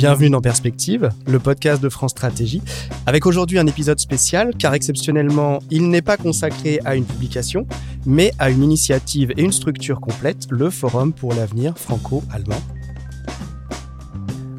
[0.00, 2.62] Bienvenue dans Perspective, le podcast de France Stratégie,
[3.04, 7.66] avec aujourd'hui un épisode spécial car exceptionnellement, il n'est pas consacré à une publication,
[8.06, 12.62] mais à une initiative et une structure complète, le Forum pour l'avenir franco-allemand.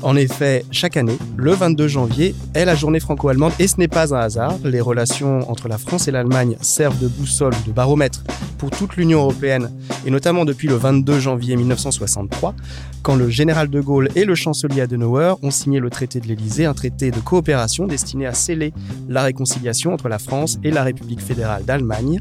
[0.04, 4.16] En effet, chaque année, le 22 janvier est la journée franco-allemande et ce n'est pas
[4.16, 4.58] un hasard.
[4.64, 8.24] Les relations entre la France et l'Allemagne servent de boussole, de baromètre
[8.58, 9.70] pour toute l'Union européenne
[10.06, 12.56] et notamment depuis le 22 janvier 1963,
[13.04, 16.66] quand le général de Gaulle et le chancelier Adenauer ont signé le traité de l'Élysée,
[16.66, 18.74] un traité de coopération destiné à sceller
[19.08, 22.20] la réconciliation entre la France et la République fédérale d'Allemagne.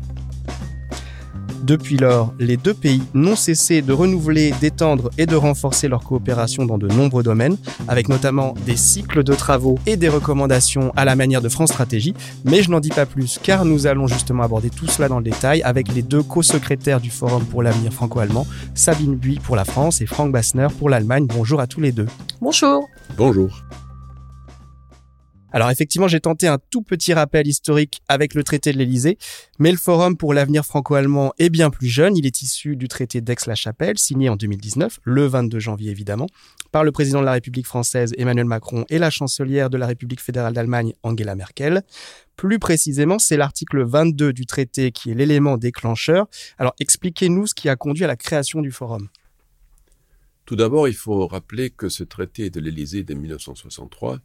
[1.63, 6.65] Depuis lors, les deux pays n'ont cessé de renouveler, d'étendre et de renforcer leur coopération
[6.65, 7.57] dans de nombreux domaines,
[7.87, 12.15] avec notamment des cycles de travaux et des recommandations à la manière de France Stratégie.
[12.45, 15.25] Mais je n'en dis pas plus, car nous allons justement aborder tout cela dans le
[15.25, 20.01] détail avec les deux co-secrétaires du Forum pour l'avenir franco-allemand, Sabine Buy pour la France
[20.01, 21.27] et Frank Bassner pour l'Allemagne.
[21.27, 22.07] Bonjour à tous les deux.
[22.41, 22.89] Bonjour.
[23.17, 23.63] Bonjour.
[25.53, 29.19] Alors effectivement, j'ai tenté un tout petit rappel historique avec le traité de l'Élysée,
[29.59, 32.17] mais le Forum pour l'avenir franco-allemand est bien plus jeune.
[32.17, 36.27] Il est issu du traité d'Aix-la-Chapelle, signé en 2019, le 22 janvier évidemment,
[36.71, 40.21] par le président de la République française Emmanuel Macron et la chancelière de la République
[40.21, 41.83] fédérale d'Allemagne Angela Merkel.
[42.37, 46.29] Plus précisément, c'est l'article 22 du traité qui est l'élément déclencheur.
[46.59, 49.09] Alors expliquez-nous ce qui a conduit à la création du Forum.
[50.47, 54.19] Tout d'abord, il faut rappeler que ce traité de l'Élysée de 1963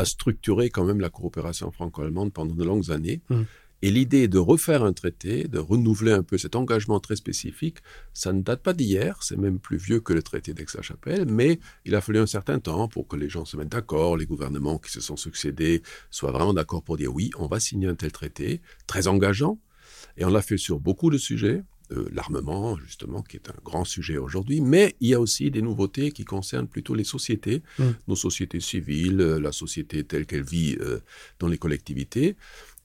[0.00, 3.20] a structuré quand même la coopération franco-allemande pendant de longues années.
[3.28, 3.42] Mmh.
[3.82, 7.78] Et l'idée de refaire un traité, de renouveler un peu cet engagement très spécifique,
[8.12, 11.94] ça ne date pas d'hier, c'est même plus vieux que le traité d'Aix-la-Chapelle, mais il
[11.94, 14.90] a fallu un certain temps pour que les gens se mettent d'accord, les gouvernements qui
[14.90, 18.60] se sont succédés soient vraiment d'accord pour dire oui, on va signer un tel traité,
[18.86, 19.58] très engageant,
[20.18, 21.62] et on l'a fait sur beaucoup de sujets,
[22.12, 26.12] l'armement, justement, qui est un grand sujet aujourd'hui, mais il y a aussi des nouveautés
[26.12, 27.84] qui concernent plutôt les sociétés, mm.
[28.08, 31.00] nos sociétés civiles, euh, la société telle qu'elle vit euh,
[31.38, 32.36] dans les collectivités.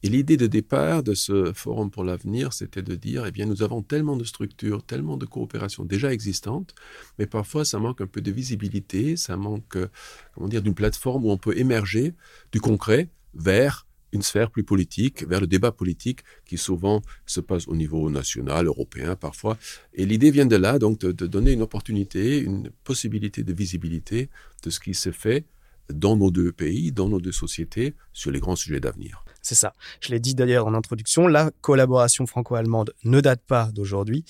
[0.03, 3.63] Et l'idée de départ de ce Forum pour l'avenir, c'était de dire, eh bien, nous
[3.63, 6.75] avons tellement de structures, tellement de coopérations déjà existantes,
[7.17, 9.87] mais parfois ça manque un peu de visibilité, ça manque, euh,
[10.33, 12.13] comment dire, d'une plateforme où on peut émerger
[12.51, 13.84] du concret vers
[14.15, 18.65] une sphère plus politique, vers le débat politique qui souvent se passe au niveau national,
[18.65, 19.57] européen parfois.
[19.93, 24.29] Et l'idée vient de là, donc de, donner une opportunité, une possibilité de visibilité
[24.63, 25.45] de ce qui se fait
[25.93, 29.23] dans nos deux pays, dans nos deux sociétés, sur les grands sujets d'avenir.
[29.41, 29.73] C'est ça.
[30.01, 34.25] Je l'ai dit d'ailleurs en introduction, la collaboration franco-allemande ne date pas d'aujourd'hui.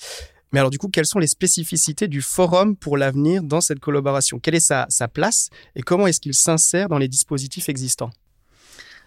[0.52, 4.38] Mais alors du coup, quelles sont les spécificités du Forum pour l'avenir dans cette collaboration?
[4.38, 8.10] Quelle est sa, place et comment est-ce qu'il s'insère dans les dispositifs existants?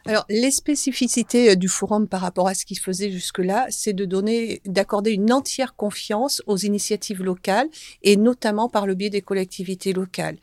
[0.09, 4.06] Alors, les spécificités euh, du forum par rapport à ce qu'il faisait jusque-là, c'est de
[4.06, 7.68] donner, d'accorder une entière confiance aux initiatives locales
[8.02, 10.38] et notamment par le biais des collectivités locales.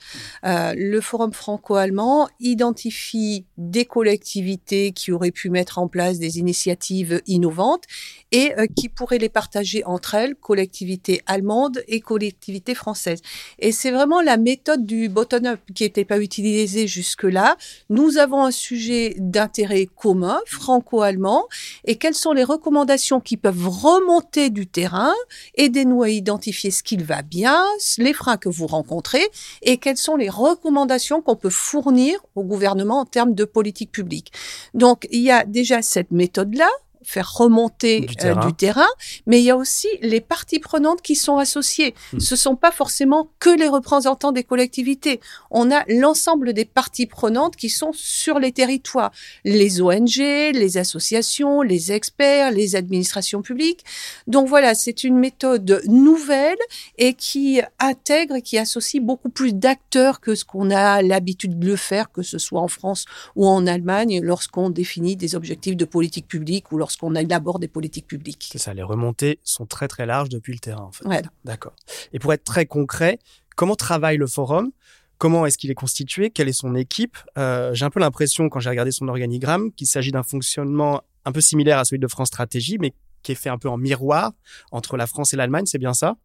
[0.44, 7.20] Euh, le forum franco-allemand identifie des collectivités qui auraient pu mettre en place des initiatives
[7.26, 7.86] innovantes
[8.30, 13.20] et euh, qui pourraient les partager entre elles, collectivités allemandes et collectivités françaises.
[13.58, 17.56] Et c'est vraiment la méthode du bottom-up qui n'était pas utilisée jusque-là.
[17.90, 21.46] Nous avons un sujet d'un intérêt commun, franco-allemand,
[21.84, 25.14] et quelles sont les recommandations qui peuvent remonter du terrain,
[25.54, 27.64] aidez-nous à identifier ce qui va bien,
[27.96, 29.26] les freins que vous rencontrez,
[29.62, 34.30] et quelles sont les recommandations qu'on peut fournir au gouvernement en termes de politique publique.
[34.74, 36.68] Donc, il y a déjà cette méthode-là,
[37.06, 38.86] faire remonter du euh, terrain.
[39.26, 41.94] mais il y a aussi les parties prenantes qui sont associées.
[42.10, 42.20] Ce hmm.
[42.36, 45.20] Ce sont pas forcément que les représentants des collectivités.
[45.50, 49.12] On a l'ensemble des parties prenantes qui sont sur les territoires,
[49.44, 53.84] les ONG, les associations, les experts, les administrations publiques.
[54.26, 56.58] Donc voilà, c'est une méthode nouvelle
[56.98, 61.76] et qui intègre, qui associe beaucoup plus d'acteurs que ce qu'on a l'habitude de le
[61.76, 63.04] faire, que ce soit en France
[63.36, 67.68] ou en Allemagne, lorsqu'on définit des objectifs de politique publique ou lorsqu'on qu'on élabore des
[67.68, 68.48] politiques publiques.
[68.50, 71.04] C'est ça, les remontées sont très très larges depuis le terrain en fait.
[71.44, 71.74] D'accord.
[72.12, 73.18] Et pour être très concret,
[73.56, 74.70] comment travaille le forum?
[75.18, 76.30] Comment est-ce qu'il est constitué?
[76.30, 77.16] Quelle est son équipe?
[77.38, 81.32] Euh, J'ai un peu l'impression, quand j'ai regardé son organigramme, qu'il s'agit d'un fonctionnement un
[81.32, 82.92] peu similaire à celui de France Stratégie, mais
[83.22, 84.32] qui est fait un peu en miroir
[84.72, 86.16] entre la France et l'Allemagne, c'est bien ça?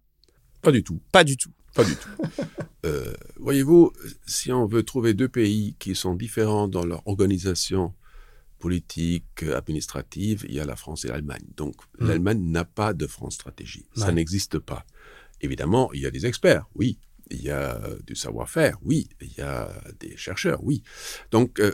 [0.62, 1.00] Pas du tout.
[1.12, 1.51] Pas du tout.
[1.74, 2.10] Pas du tout.
[2.84, 3.94] Euh, voyez-vous,
[4.25, 7.94] si on veut trouver deux pays qui sont différents dans leur organisation
[8.62, 11.46] politique, administrative, il y a la France et l'Allemagne.
[11.58, 12.08] Donc hmm.
[12.08, 13.86] l'Allemagne n'a pas de France stratégie.
[13.96, 14.86] Ça n'existe pas.
[15.42, 17.00] Évidemment, il y a des experts, oui.
[17.34, 19.10] Il y a du savoir-faire, oui.
[19.22, 20.84] Il y a des chercheurs, oui.
[21.31, 21.72] Donc, euh,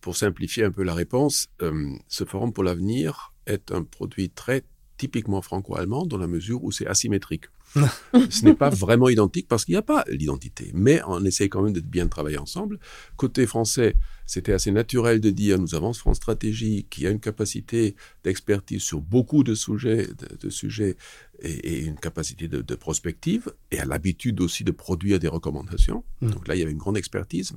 [0.00, 4.64] pour simplifier un peu la réponse, euh, ce Forum pour l'avenir est un produit très
[4.98, 7.46] typiquement franco-allemand dans la mesure où c'est asymétrique.
[8.30, 10.70] Ce n'est pas vraiment identique parce qu'il n'y a pas l'identité.
[10.74, 12.78] Mais on essaye quand même de bien travailler ensemble.
[13.16, 17.96] Côté français, c'était assez naturel de dire nous avons France Stratégie qui a une capacité
[18.24, 20.08] d'expertise sur beaucoup de sujets,
[20.40, 20.96] de, sujets
[21.40, 26.04] et, une capacité de, prospective et a l'habitude aussi de produire des recommandations.
[26.20, 26.30] Mmh.
[26.30, 27.52] Donc là, il y avait une grande expertise.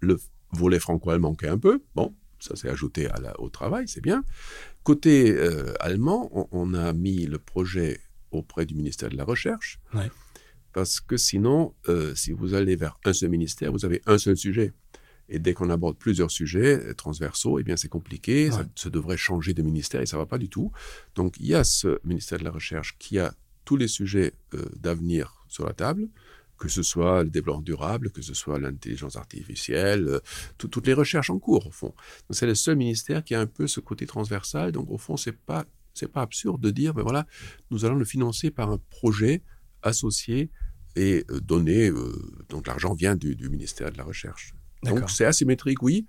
[0.00, 0.18] Le
[0.52, 1.82] volet franco-allemand manquait un peu.
[1.94, 4.24] Bon, ça s'est ajouté à la, au travail, c'est bien.
[4.82, 8.00] Côté euh, allemand, on, a mis le projet
[8.32, 9.80] auprès du ministère de la Recherche.
[10.72, 14.36] Parce que sinon, euh, si vous allez vers un seul ministère, vous avez un seul
[14.36, 14.72] sujet.
[15.28, 19.54] Et dès qu'on aborde plusieurs sujets euh, transversaux, eh bien c'est compliqué, ça, devrait changer
[19.54, 20.72] de ministère et ça va pas du tout.
[21.14, 23.34] Donc il y a ce ministère de la Recherche qui a
[23.64, 24.32] tous les sujets
[24.80, 26.08] d'avenir sur la table
[26.62, 30.20] que ce soit le développement durable, que ce soit l'intelligence artificielle, euh,
[30.58, 31.92] toutes les recherches en cours, au fond.
[32.30, 34.70] C'est le seul ministère qui a un peu ce côté transversal.
[34.70, 37.26] Donc, au fond, c'est pas c'est pas absurde de dire, ben voilà,
[37.70, 39.42] nous allons le financer par un projet
[39.82, 40.50] associé
[40.96, 41.88] et euh, donné.
[41.88, 42.12] Euh,
[42.48, 44.54] donc, l'argent vient du, du, ministère de la Recherche.
[44.82, 46.06] Donc, c'est asymétrique, oui.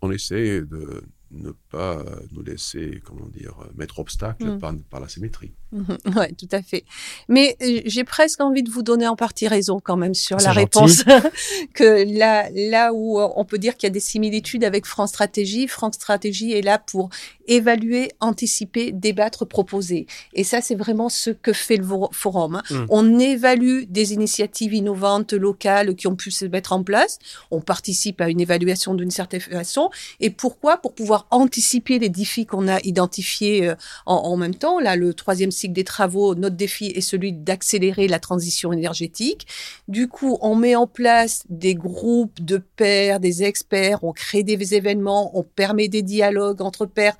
[0.00, 4.82] On essaie de ne pas nous laisser, comment dire, mettre obstacle mm.
[4.90, 5.52] par, la symétrie.
[5.72, 6.84] Oui, tout à fait.
[7.28, 10.52] Mais euh, j'ai presque envie de vous donner en partie raison quand même sur la
[10.52, 11.04] réponse.
[11.74, 15.68] que là, là où on peut dire qu'il y a des similitudes avec France Stratégie,
[15.68, 17.08] France Stratégie est là pour
[17.56, 20.06] évaluer, anticiper, débattre, proposer.
[20.34, 22.56] Et ça, c'est vraiment ce que fait le forum.
[22.56, 22.62] Hein.
[22.70, 22.86] Mm.
[22.88, 27.18] On évalue des initiatives innovantes locales qui ont pu se mettre en place.
[27.50, 29.90] On participe à une évaluation d'une certaine façon.
[30.20, 30.78] Et pourquoi?
[30.78, 33.74] Pour pouvoir anticiper les défis qu'on a identifiés euh,
[34.06, 34.78] en, même temps.
[34.78, 39.46] Là, le troisième cycle des travaux, notre défi est celui d'accélérer la transition énergétique.
[39.88, 44.74] Du coup, on met en place des groupes de pairs, des experts, on crée des
[44.74, 47.16] événements, on permet des dialogues entre pairs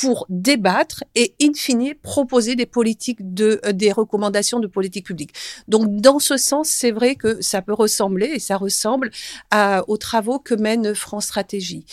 [0.00, 5.32] pour débattre et in fine proposer des politiques de euh, des recommandations de politique publique.
[5.66, 9.10] Donc dans ce sens, c'est vrai que ça peut ressembler et ça ressemble
[9.50, 11.84] à, aux travaux que mène France Stratégie.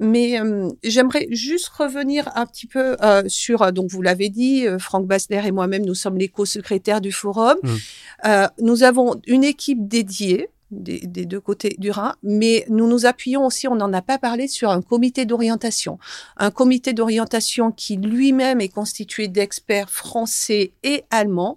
[0.00, 4.66] Mais euh, j'aimerais juste revenir un petit peu euh, sur, euh, donc vous l'avez dit,
[4.78, 7.56] Franck Bassler et moi-même, nous sommes les co-secrétaires du forum.
[7.62, 8.46] Mmh.
[8.60, 13.44] nous avons une équipe dédiée des, des, deux côtés du Rhin, mais nous nous appuyons
[13.46, 15.98] aussi, on n'en a pas parlé, sur un comité d'orientation.
[16.36, 21.56] Un comité d'orientation qui lui-même est constitué d'experts français et allemands.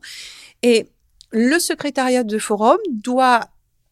[0.61, 0.87] Et
[1.31, 3.41] le secrétariat de forum doit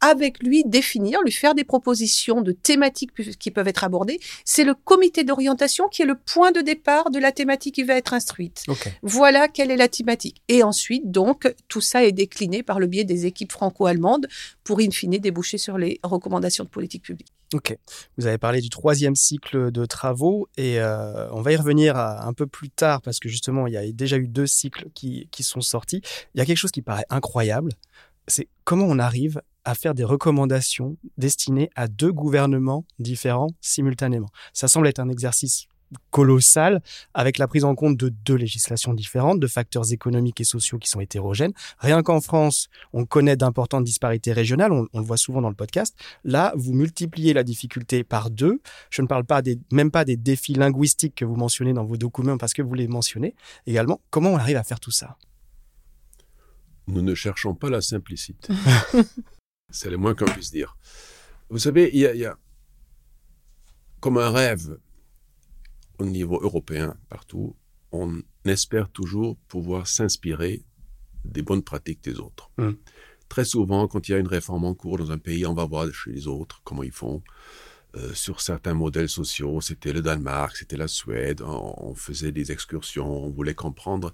[0.01, 4.19] avec lui définir, lui faire des propositions de thématiques qui peuvent être abordées.
[4.45, 7.95] C'est le comité d'orientation qui est le point de départ de la thématique qui va
[7.95, 8.63] être instruite.
[9.03, 10.41] Voilà quelle est la thématique.
[10.47, 14.27] Et ensuite, donc, tout ça est décliné par le biais des équipes franco-allemandes
[14.63, 17.31] pour, in fine, déboucher sur les recommandations de politique publique.
[17.53, 17.77] Ok.
[18.17, 22.31] Vous avez parlé du troisième cycle de travaux et euh, on va y revenir un
[22.33, 25.43] peu plus tard parce que justement, il y a déjà eu deux cycles qui, qui
[25.43, 26.01] sont sortis.
[26.33, 27.73] Il y a quelque chose qui paraît incroyable,
[28.27, 34.29] c'est comment on arrive à faire des recommandations destinées à deux gouvernements différents simultanément.
[34.53, 35.67] Ça semble être un exercice
[36.09, 36.81] colossal
[37.13, 40.89] avec la prise en compte de deux législations différentes, de facteurs économiques et sociaux qui
[40.89, 41.53] sont hétérogènes.
[41.79, 45.95] Rien qu'en France, on connaît d'importantes disparités régionales, on, le voit souvent dans le podcast.
[46.23, 48.61] Là, vous multipliez la difficulté par deux.
[48.89, 51.97] Je ne parle pas des, même pas des défis linguistiques que vous mentionnez dans vos
[51.97, 53.35] documents parce que vous les mentionnez
[53.65, 54.01] également.
[54.09, 55.17] Comment on arrive à faire tout ça?
[56.87, 58.53] Nous ne cherchons pas la simplicité.
[59.71, 60.77] C'est le moins qu'on puisse dire.
[61.49, 62.37] Vous savez, il y, a,
[63.99, 64.77] comme un rêve
[65.99, 67.55] au niveau européen, partout,
[67.91, 70.63] on espère toujours pouvoir s'inspirer
[71.25, 72.49] des bonnes pratiques des autres.
[72.57, 72.77] Hum.
[73.29, 75.65] Très souvent, quand il y a une réforme en cours dans un pays, on va
[75.65, 77.21] voir chez les autres comment ils font.
[77.97, 83.25] Euh, sur certains modèles sociaux, c'était le Danemark, c'était la Suède, on, faisait des excursions,
[83.25, 84.13] on voulait comprendre.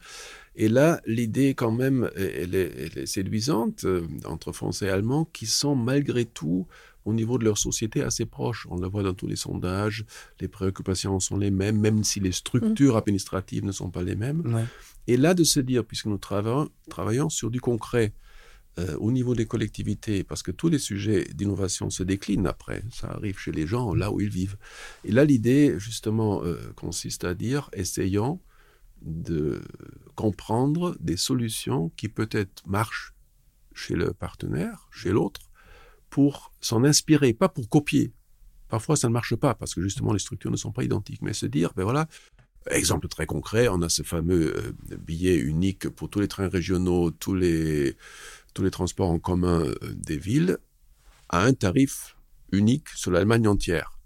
[0.56, 5.76] Et là, l'idée quand même, elle est, séduisante euh, entre Français et Allemands qui sont
[5.76, 6.66] malgré tout
[7.06, 8.68] au niveau de leur société assez proches.
[8.72, 10.06] On le voit dans tous les sondages,
[10.42, 12.98] les préoccupations sont les mêmes, même si les structures mmh.
[12.98, 14.68] administratives ne sont pas les mêmes.
[15.06, 18.12] Et là, de se dire, puisque nous travaillons, travaillons sur du concret,
[18.80, 23.08] euh, au niveau des collectivités, parce que tous les sujets d'innovation se déclinent après, ça
[23.08, 24.58] arrive chez les gens là où ils vivent.
[25.04, 28.40] Et là, l'idée, justement, euh, consiste à dire, essayons
[29.02, 29.62] de
[30.16, 33.14] comprendre des solutions qui peut-être marchent
[33.74, 35.42] chez le partenaire, chez l'autre,
[36.10, 38.14] pour s'en inspirer, pas pour copier.
[38.70, 41.34] Parfois, ça ne marche pas parce que justement les structures ne sont pas identiques, mais
[41.34, 42.08] se dire, ben voilà,
[42.72, 47.12] exemple très concret, on a ce fameux euh, billet unique pour tous les trains régionaux,
[47.12, 47.96] tous les
[48.58, 50.58] tous les transports en commun euh, des villes
[51.30, 52.18] à un tarif
[52.52, 54.00] unique sur l'Allemagne entière.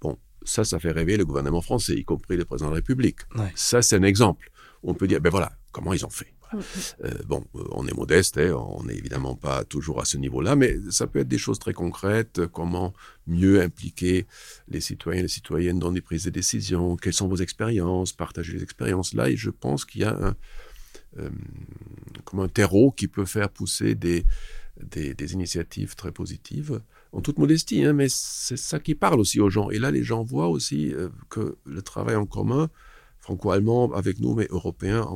[0.00, 3.18] Bon, ça, ça fait rêver le gouvernement français, y compris le président de la République.
[3.54, 4.50] Ça, c'est un exemple.
[4.82, 7.24] On peut dire, ben voilà, comment ils ont fait Mm-hmm.
[7.28, 11.06] bon, on est modeste, hein, on n'est évidemment pas toujours à ce niveau-là, mais ça
[11.06, 12.92] peut être des choses très concrètes, comment
[13.26, 14.26] mieux impliquer
[14.68, 18.52] les citoyens et les citoyennes dans des prises de décision, quelles sont vos expériences, partager
[18.52, 19.14] les expériences.
[19.14, 20.36] Là, et je pense qu'il y a un,
[22.24, 24.24] comme un terreau qui peut faire pousser des,
[24.80, 26.80] des, initiatives très positives,
[27.12, 29.70] en toute modestie, hein, mais c'est ça qui parle aussi aux gens.
[29.70, 32.70] Et là, les gens voient aussi euh, que le travail en commun,
[33.18, 35.06] franco-allemand avec nous, mais européen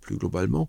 [0.00, 0.68] plus globalement,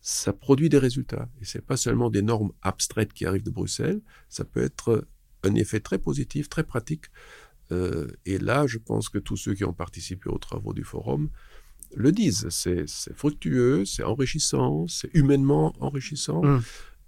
[0.00, 1.28] ça produit des résultats.
[1.40, 5.06] Et c'est pas seulement des normes abstraites qui arrivent de Bruxelles, ça peut être
[5.42, 7.06] un effet très positif, très pratique.
[7.72, 11.28] Euh, et là, je pense que tous ceux qui ont participé aux travaux du forum
[11.96, 12.46] le disent.
[12.50, 16.42] C'est fructueux, c'est enrichissant, c'est humainement enrichissant.
[16.42, 16.62] Mmh.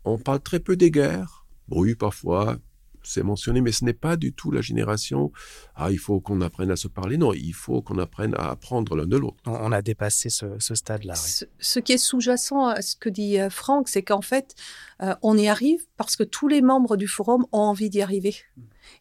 [0.05, 1.47] On parle très peu des guerres.
[1.71, 2.59] Oui, parfois,
[3.03, 5.33] c'est mentionné, mais ce n'est pas du tout la génération
[5.81, 7.17] ah il faut qu'on apprenne à se parler.
[7.17, 9.37] Non, il faut qu'on apprenne à apprendre l'un de l'autre.
[9.47, 11.15] On a dépassé ce, stade-là.
[11.15, 14.55] Ce, qui est sous-jacent à ce que dit euh, Franck, c'est qu'en fait,
[15.03, 18.35] euh, on y arrive parce que tous les membres du forum ont envie d'y arriver.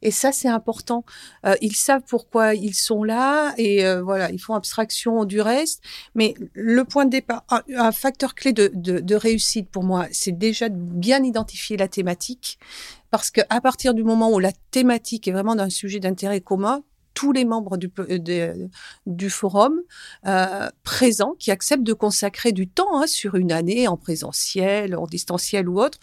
[0.02, 1.04] Et ça, c'est important.
[1.46, 5.82] Euh, ils savent pourquoi ils sont là et euh, voilà, ils font abstraction du reste.
[6.16, 10.38] Mais le point de départ, un, facteur clé de, de, de, réussite pour moi, c'est
[10.38, 12.60] déjà de bien identifier la thématique.
[13.10, 16.84] Parce qu'à partir du moment où la thématique est vraiment d'un sujet d'intérêt commun,
[17.14, 18.70] tous les membres du, de,
[19.08, 19.82] du forum
[20.28, 25.08] euh, présents qui acceptent de consacrer du temps hein, sur une année en présentiel, en
[25.08, 25.98] distanciel ou autre,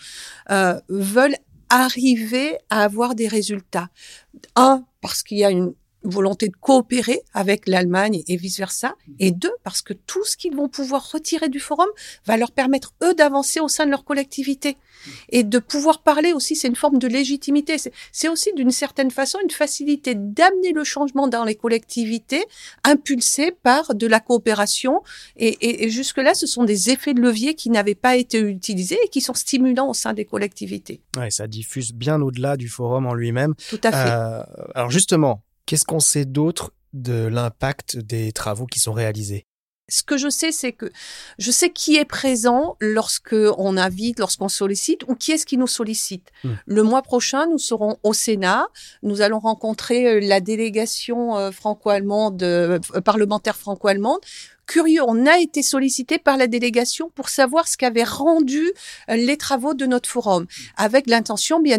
[0.51, 1.37] euh, veulent
[1.69, 3.91] arriver à avoir des résultats.
[4.57, 9.53] Un, parce qu'il y a une volonté de coopérer avec l'Allemagne et vice-versa, et deux,
[9.63, 11.89] parce que tout ce qu'ils vont pouvoir retirer du forum
[12.27, 14.77] va leur permettre, eux, d'avancer au sein de leur collectivité.
[15.29, 17.77] Et de pouvoir parler aussi, c'est une forme de légitimité.
[18.13, 22.45] C'est aussi, d'une certaine façon, une facilité d'amener le changement dans les collectivités,
[22.85, 25.03] impulsé par de la coopération.
[25.37, 29.09] Et, et jusque-là, ce sont des effets de levier qui n'avaient pas été utilisés et
[29.09, 31.01] qui sont stimulants au sein des collectivités.
[31.17, 33.55] Ouais, ça diffuse bien au-delà du forum en lui-même.
[33.69, 34.11] Tout à fait.
[34.11, 34.43] Euh,
[34.75, 39.47] alors justement, Qu'est-ce qu'on sait d'autre de l'impact des travaux qui sont réalisés?
[39.89, 40.91] Ce que je sais, c'est que
[41.39, 45.67] je sais qui est présent lorsque on invite, lorsqu'on sollicite, ou qui est-ce qui nous
[45.67, 46.31] sollicite.
[46.43, 46.55] Hmm.
[46.65, 48.67] Le mois prochain, nous serons au Sénat.
[49.03, 54.21] Nous allons rencontrer euh, la délégation euh, franco-allemande, euh, parlementaire franco-allemande,
[54.67, 58.73] curieux, on a été sollicité par la délégation pour savoir ce qu'avaient rendu
[59.11, 61.79] euh, les travaux de notre forum, avec l'intention, bien,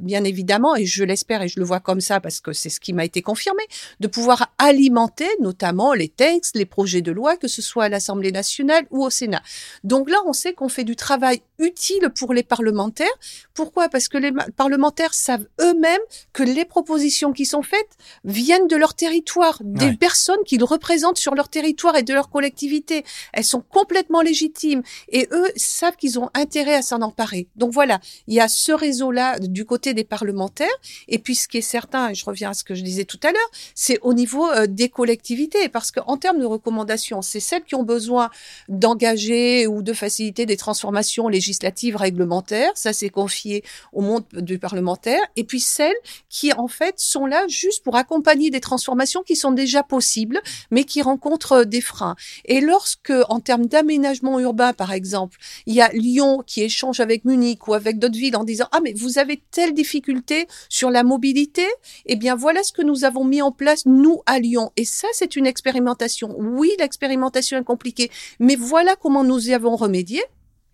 [0.00, 2.80] bien évidemment, et je l'espère et je le vois comme ça parce que c'est ce
[2.80, 3.62] qui m'a été confirmé,
[4.00, 8.32] de pouvoir alimenter notamment les textes, les projets de loi, que ce soit à l'Assemblée
[8.32, 9.42] nationale ou au Sénat.
[9.84, 13.08] Donc là, on sait qu'on fait du travail utile pour les parlementaires.
[13.54, 13.88] Pourquoi?
[13.88, 16.00] Parce que les parlementaires savent eux-mêmes
[16.32, 21.34] que les propositions qui sont faites viennent de leur territoire, des personnes qu'ils représentent sur
[21.34, 23.04] leur territoire et de leur collectivité.
[23.32, 27.48] Elles sont complètement légitimes et eux savent qu'ils ont intérêt à s'en emparer.
[27.56, 30.68] Donc voilà, il y a ce réseau-là du côté des parlementaires.
[31.08, 33.20] Et puis ce qui est certain, et je reviens à ce que je disais tout
[33.22, 35.68] à l'heure, c'est au niveau euh, des collectivités.
[35.68, 38.30] Parce qu'en termes de recommandations, c'est celles qui ont besoin
[38.68, 42.70] d'engager ou de faciliter des transformations législatives, réglementaires.
[42.74, 45.20] Ça, c'est confié au monde du parlementaire.
[45.36, 45.92] Et puis celles
[46.28, 50.40] qui, en fait, sont là juste pour accompagner des transformations qui sont déjà possibles,
[50.70, 52.14] mais qui rencontrent des freins
[52.44, 57.24] et lorsque, en termes d'aménagement urbain, par exemple, il y a Lyon qui échange avec
[57.24, 61.02] Munich ou avec d'autres villes en disant ah mais vous avez telle difficulté sur la
[61.02, 61.66] mobilité,
[62.06, 64.70] eh bien voilà ce que nous avons mis en place nous à Lyon.
[64.76, 66.34] Et ça c'est une expérimentation.
[66.38, 70.22] Oui, l'expérimentation est compliquée, mais voilà comment nous y avons remédié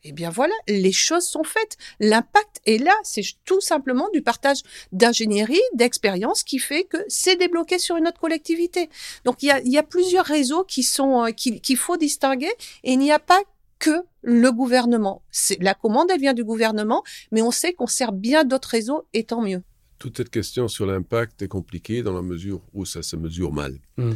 [0.09, 1.77] eh bien voilà, les choses sont faites.
[2.01, 2.95] L'impact est là.
[3.03, 4.59] C'est tout simplement du partage
[4.93, 8.89] d'ingénierie, d'expérience qui fait que c'est débloqué sur une autre collectivité.
[9.25, 12.51] Donc il y a, plusieurs réseaux qui sont euh, qu'il faut distinguer
[12.85, 13.41] et il n'y a pas
[13.79, 15.23] que le gouvernement.
[15.61, 19.25] La commande, elle vient du gouvernement, mais on sait qu'on sert bien d'autres réseaux et
[19.25, 19.63] tant mieux.
[19.99, 23.79] Toute cette question sur l'impact est compliquée dans la mesure où ça se mesure mal.
[23.97, 24.13] Mmh.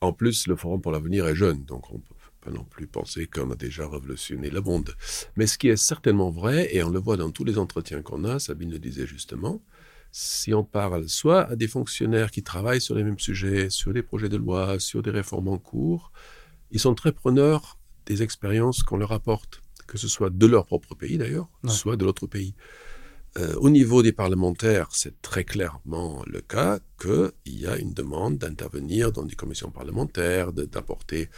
[0.00, 3.26] En plus, le Forum pour l'avenir est jeune, donc on peut pas non plus penser
[3.26, 4.94] qu'on a déjà révolutionné le monde.
[5.36, 8.24] Mais ce qui est certainement vrai, et on le voit dans tous les entretiens qu'on
[8.24, 9.62] a, Sabine le disait justement,
[10.12, 14.02] si on parle soit à des fonctionnaires qui travaillent sur les mêmes sujets, sur des
[14.02, 16.12] projets de loi, sur des réformes en cours,
[16.70, 20.94] ils sont très preneurs des expériences qu'on leur apporte, que ce soit de leur propre
[20.94, 22.54] pays d'ailleurs, soit de l'autre pays.
[23.38, 28.38] Euh, au niveau des parlementaires, c'est très clairement le cas qu'il y a une demande
[28.38, 31.28] d'intervenir dans des commissions parlementaires, d'apporter.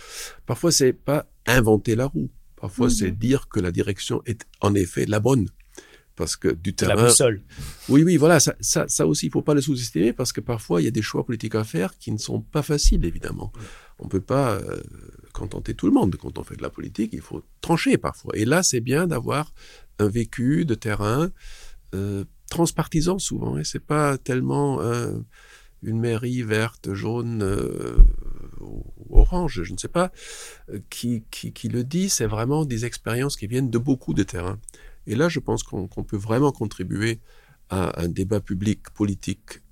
[0.47, 2.31] Parfois, c'est pas inventer la roue.
[2.57, 3.17] Parfois, c'est mhm.
[3.17, 5.49] dire que la direction est en effet la bonne.
[6.15, 6.95] Parce que du terrain.
[6.95, 7.43] La boussole.
[7.89, 8.39] Oui, oui, voilà.
[8.39, 10.91] Ça, ça, ça aussi, il faut pas le sous-estimer parce que parfois, il y a
[10.91, 13.51] des choix politiques à faire qui ne sont pas faciles, évidemment.
[13.99, 14.53] On peut pas.
[14.53, 14.83] Euh,
[15.33, 16.17] contenter tout le monde.
[16.17, 18.37] Quand on fait de la politique, il faut trancher parfois.
[18.37, 19.53] Et là, c'est bien d'avoir
[19.99, 21.31] un vécu de terrain
[21.95, 23.59] euh, transpartisan souvent.
[23.59, 25.19] Et c'est pas tellement euh,
[25.83, 27.97] une mairie verte, jaune, euh,
[29.11, 30.13] orange, je ne sais pas,
[30.71, 32.09] euh, qui, qui, le dit.
[32.09, 34.59] C'est vraiment des expériences qui viennent de beaucoup de terrains.
[35.07, 37.19] Et là, je pense qu'on peut vraiment contribuer
[37.71, 39.63] à un débat public politique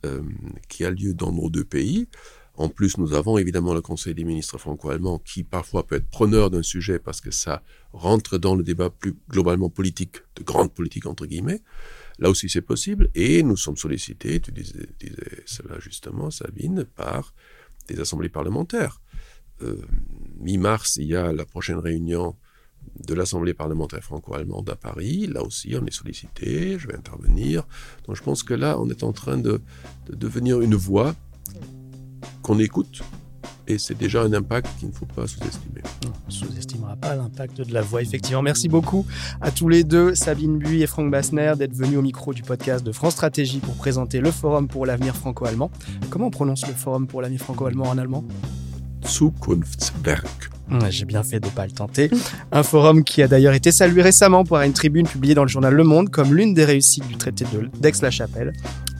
[0.69, 2.09] qui a lieu dans nos deux pays.
[2.57, 6.51] En plus, nous avons évidemment le Conseil des ministres franco-allemands qui parfois peut être preneur
[6.51, 7.63] d'un sujet parce que ça
[7.93, 11.63] rentre dans le débat plus globalement politique, de grande politique entre guillemets.
[12.21, 13.11] Là aussi, c'est possible.
[13.15, 14.89] Et nous sommes sollicités, tu disais,
[15.47, 17.35] cela justement, Sabine, par
[17.89, 19.01] des assemblées parlementaires.
[19.63, 19.83] Euh,
[20.39, 22.37] Mi-mars, il y a la prochaine réunion
[23.07, 25.27] de l'Assemblée parlementaire franco-allemande à Paris.
[25.27, 27.67] Là aussi, on est sollicité, je vais intervenir.
[28.07, 29.61] Donc je pense que là, on est en train de
[30.09, 31.15] devenir une voix
[32.43, 33.03] qu'on écoute.
[33.71, 35.83] Et c'est déjà un impact qu'il ne faut pas sous-estimer.
[36.05, 38.43] On ne sous-estimera pas l'impact de la voix, effectivement.
[38.43, 39.07] Merci beaucoup
[39.41, 42.85] à tous les deux, Sabine Buis et Franck Bassner, d'être venus au micro du podcast
[42.85, 45.71] de France Stratégie pour présenter le Forum pour l'avenir franco-allemand.
[46.09, 48.25] Comment on prononce le Forum pour l'avenir franco-allemand en allemand?
[49.07, 50.51] Zukunftswerk.
[50.89, 52.11] J'ai bien fait de ne pas le tenter.
[52.51, 55.75] Un forum qui a d'ailleurs été salué récemment par une tribune publiée dans le journal
[55.75, 57.45] Le Monde comme l'une des réussites du traité
[57.81, 58.53] d'Aix-la-Chapelle.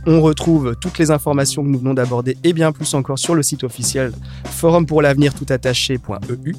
[0.07, 3.43] On retrouve toutes les informations que nous venons d'aborder et bien plus encore sur le
[3.43, 4.13] site officiel
[4.45, 6.57] forumpourlavenir.toutattaché.eu.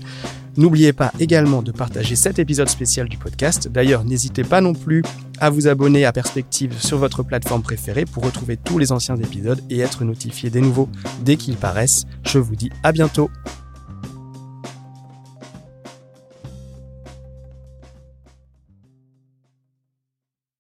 [0.58, 3.70] N'oubliez pas également de partager cet épisode spécial du podcast.
[3.70, 5.02] D'ailleurs, n'hésitez pas non plus
[5.40, 9.62] à vous abonner à Perspective sur votre plateforme préférée pour retrouver tous les anciens épisodes
[9.70, 10.90] et être notifié des nouveaux
[11.24, 12.06] dès qu'ils paraissent.
[12.26, 13.30] Je vous dis à bientôt.